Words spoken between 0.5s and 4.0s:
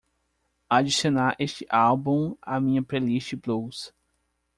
adicionar este álbum à minha playlist Blues